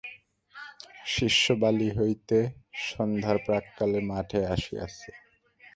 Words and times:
শিষ্য 1.05 1.45
বালি 1.61 1.89
হইতে 1.97 2.37
সন্ধ্যার 2.87 3.37
প্রাক্কালে 3.45 3.99
মঠে 4.09 4.41
আসিয়াছে। 4.53 5.09